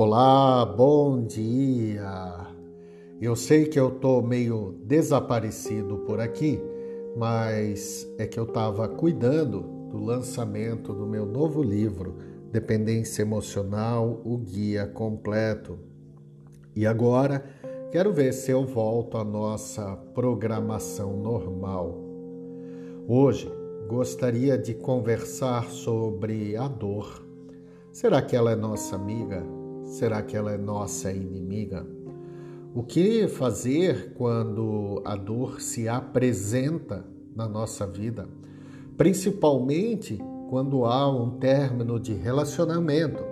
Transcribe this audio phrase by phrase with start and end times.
[0.00, 2.46] Olá, bom dia.
[3.20, 6.62] Eu sei que eu tô meio desaparecido por aqui,
[7.16, 12.14] mas é que eu estava cuidando do lançamento do meu novo livro,
[12.52, 15.80] Dependência Emocional, o guia completo.
[16.76, 17.44] E agora
[17.90, 21.98] quero ver se eu volto à nossa programação normal.
[23.08, 23.50] Hoje
[23.88, 27.26] gostaria de conversar sobre a dor.
[27.90, 29.57] Será que ela é nossa amiga?
[29.88, 31.84] Será que ela é nossa inimiga?
[32.74, 38.28] O que fazer quando a dor se apresenta na nossa vida?
[38.98, 43.24] Principalmente quando há um término de relacionamento.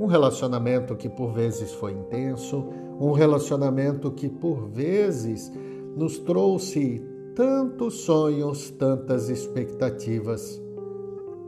[0.00, 2.64] Um relacionamento que por vezes foi intenso,
[2.98, 5.52] um relacionamento que por vezes
[5.94, 7.04] nos trouxe
[7.34, 10.60] tantos sonhos, tantas expectativas,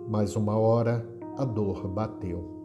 [0.07, 1.09] mas uma hora
[1.39, 2.62] a dor bateu.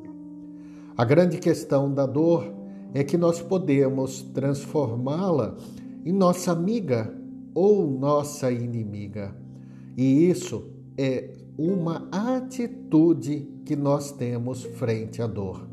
[0.98, 2.52] A grande questão da dor
[2.92, 5.56] é que nós podemos transformá-la
[6.04, 7.14] em nossa amiga
[7.54, 9.36] ou nossa inimiga.
[9.96, 15.68] E isso é uma atitude que nós temos frente à dor.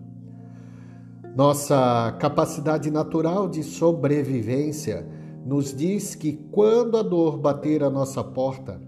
[1.35, 5.09] Nossa capacidade natural de sobrevivência
[5.47, 8.79] nos diz que quando a dor bater a nossa porta,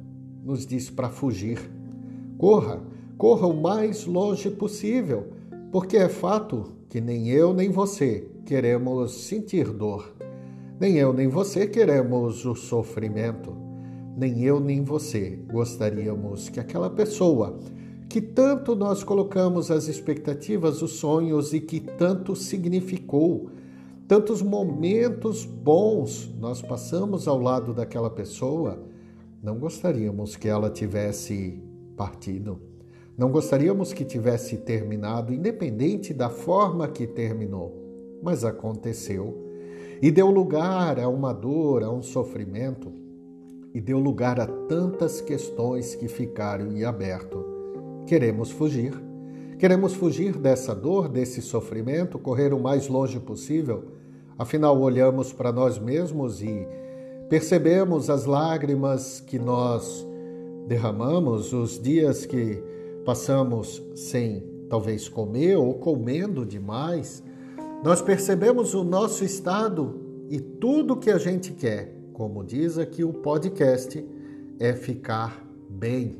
[0.44, 1.58] nos diz para fugir.
[2.36, 2.82] Corra,
[3.16, 5.35] corra o mais longe possível
[5.76, 10.10] porque é fato que nem eu nem você queremos sentir dor,
[10.80, 13.54] nem eu nem você queremos o sofrimento,
[14.16, 17.58] nem eu nem você gostaríamos que aquela pessoa
[18.08, 23.50] que tanto nós colocamos as expectativas, os sonhos e que tanto significou,
[24.08, 28.82] tantos momentos bons nós passamos ao lado daquela pessoa,
[29.42, 31.62] não gostaríamos que ela tivesse
[31.94, 32.75] partido.
[33.16, 39.46] Não gostaríamos que tivesse terminado, independente da forma que terminou, mas aconteceu
[40.02, 42.92] e deu lugar a uma dor, a um sofrimento,
[43.72, 47.44] e deu lugar a tantas questões que ficaram em aberto.
[48.06, 48.92] Queremos fugir.
[49.58, 53.84] Queremos fugir dessa dor, desse sofrimento, correr o mais longe possível.
[54.38, 56.68] Afinal, olhamos para nós mesmos e
[57.30, 60.06] percebemos as lágrimas que nós
[60.66, 62.62] derramamos, os dias que
[63.06, 67.22] passamos sem talvez comer ou comendo demais,
[67.84, 73.12] nós percebemos o nosso estado e tudo que a gente quer, como diz aqui o
[73.12, 74.04] podcast,
[74.58, 76.16] é ficar bem.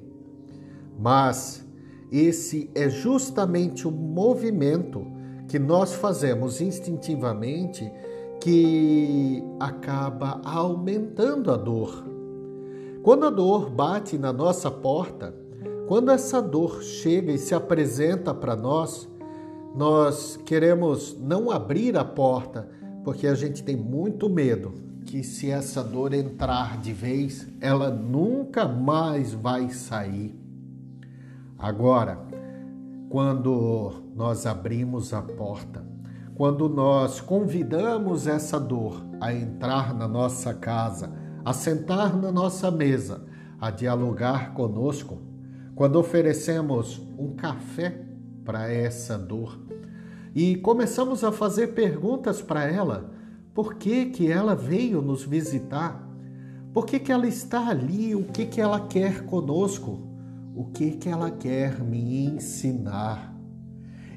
[0.97, 1.67] Mas
[2.13, 5.05] esse é justamente o movimento
[5.49, 7.91] que nós fazemos instintivamente
[8.41, 12.05] que acaba aumentando a dor.
[13.03, 15.46] Quando a dor bate na nossa porta,
[15.87, 19.09] quando essa dor chega e se apresenta para nós,
[19.75, 22.69] nós queremos não abrir a porta,
[23.05, 24.73] porque a gente tem muito medo
[25.05, 30.35] que se essa dor entrar de vez, ela nunca mais vai sair.
[31.57, 32.19] Agora,
[33.09, 35.85] quando nós abrimos a porta,
[36.35, 41.13] quando nós convidamos essa dor a entrar na nossa casa,
[41.45, 43.25] a sentar na nossa mesa,
[43.61, 45.26] a dialogar conosco,
[45.77, 48.01] quando oferecemos um café
[48.47, 49.61] para essa dor
[50.35, 53.13] e começamos a fazer perguntas para ela,
[53.53, 56.03] por que que ela veio nos visitar?
[56.73, 58.15] Por que que ela está ali?
[58.15, 60.01] O que que ela quer conosco?
[60.55, 63.35] O que que ela quer me ensinar?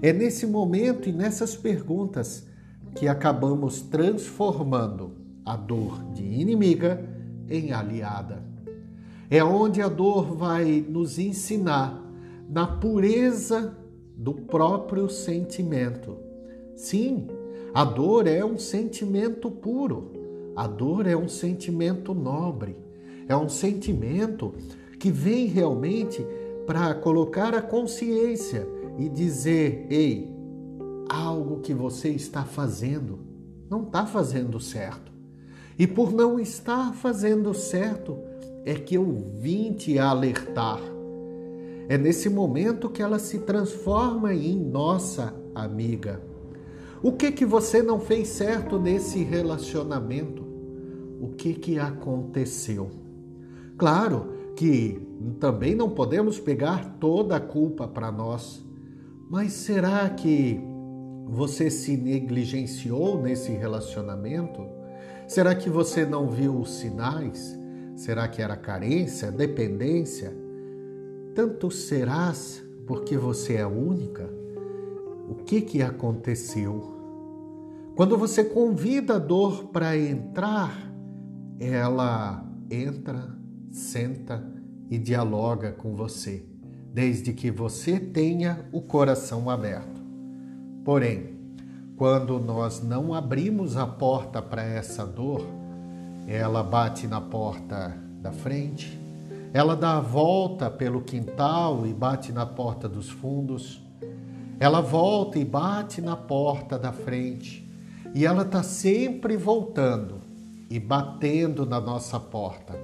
[0.01, 2.47] É nesse momento e nessas perguntas
[2.95, 7.05] que acabamos transformando a dor de inimiga
[7.49, 8.41] em aliada.
[9.29, 12.03] É onde a dor vai nos ensinar
[12.49, 13.77] na pureza
[14.15, 16.17] do próprio sentimento.
[16.75, 17.27] Sim,
[17.73, 20.11] a dor é um sentimento puro.
[20.55, 22.75] A dor é um sentimento nobre.
[23.27, 24.53] É um sentimento
[24.99, 26.25] que vem realmente
[26.65, 28.67] para colocar a consciência
[28.97, 30.27] e dizer: ei,
[31.07, 33.19] algo que você está fazendo
[33.69, 35.11] não está fazendo certo.
[35.77, 38.17] E por não estar fazendo certo,
[38.65, 39.05] é que eu
[39.37, 40.79] vim te alertar.
[41.87, 46.21] É nesse momento que ela se transforma em nossa amiga.
[47.01, 50.43] O que que você não fez certo nesse relacionamento?
[51.19, 52.91] O que que aconteceu?
[53.77, 55.01] Claro que
[55.39, 58.63] também não podemos pegar toda a culpa para nós.
[59.29, 60.59] Mas será que
[61.27, 64.65] você se negligenciou nesse relacionamento?
[65.27, 67.58] Será que você não viu os sinais?
[67.99, 70.33] Será que era carência, dependência?
[71.35, 74.39] Tanto serás porque você é única?
[75.29, 76.97] o que que aconteceu.
[77.95, 80.91] Quando você convida a dor para entrar,
[81.59, 83.37] ela entra,
[83.69, 84.43] senta
[84.89, 86.43] e dialoga com você,
[86.91, 90.01] desde que você tenha o coração aberto.
[90.83, 91.37] Porém,
[91.95, 95.45] quando nós não abrimos a porta para essa dor,
[96.31, 98.99] ela bate na porta da frente,
[99.51, 103.81] ela dá a volta pelo quintal e bate na porta dos fundos,
[104.59, 107.67] ela volta e bate na porta da frente,
[108.13, 110.19] e ela está sempre voltando
[110.69, 112.79] e batendo na nossa porta,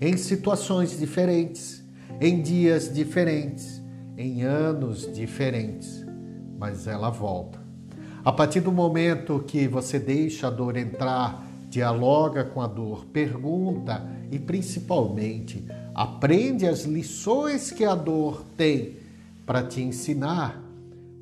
[0.00, 1.84] em situações diferentes,
[2.20, 3.80] em dias diferentes,
[4.18, 6.04] em anos diferentes,
[6.58, 7.60] mas ela volta.
[8.24, 14.06] A partir do momento que você deixa a dor entrar, dialoga com a dor, pergunta
[14.30, 15.64] e principalmente
[15.94, 18.98] aprende as lições que a dor tem
[19.46, 20.62] para te ensinar,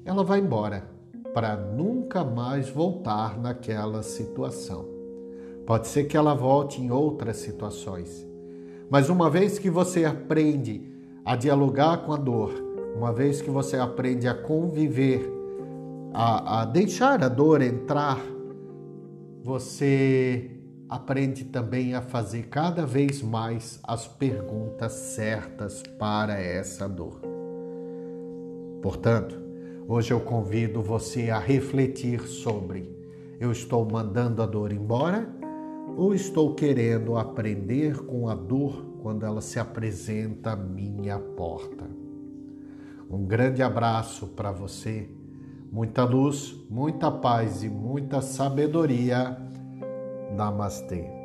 [0.04, 0.90] ela vai embora
[1.32, 4.84] para nunca mais voltar naquela situação.
[5.64, 8.26] Pode ser que ela volte em outras situações,
[8.90, 10.82] mas uma vez que você aprende
[11.24, 12.52] a dialogar com a dor,
[12.96, 15.30] uma vez que você aprende a conviver
[16.12, 18.18] a, a deixar a dor entrar,
[19.42, 20.50] você
[20.88, 27.20] aprende também a fazer cada vez mais as perguntas certas para essa dor.
[28.82, 29.40] Portanto,
[29.88, 32.94] hoje eu convido você a refletir sobre:
[33.38, 35.28] eu estou mandando a dor embora
[35.96, 41.88] ou estou querendo aprender com a dor quando ela se apresenta à minha porta?
[43.10, 45.08] Um grande abraço para você
[45.70, 49.36] muita luz, muita paz e muita sabedoria.
[50.36, 51.19] Namastê.